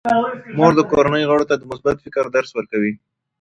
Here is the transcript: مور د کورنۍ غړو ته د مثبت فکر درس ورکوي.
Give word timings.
مور 0.57 0.71
د 0.77 0.81
کورنۍ 0.91 1.23
غړو 1.29 1.45
ته 1.49 1.55
د 1.57 1.63
مثبت 1.71 1.95
فکر 2.05 2.25
درس 2.35 2.51
ورکوي. 2.53 2.93